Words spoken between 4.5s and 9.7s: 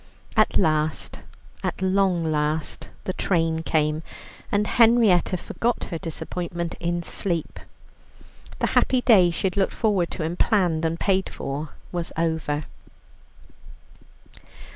and Henrietta forgot her disappointment in sleep. The happy day she had